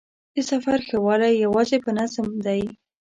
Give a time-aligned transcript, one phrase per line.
[0.33, 2.61] د سفر ښه والی یوازې په نظم دی.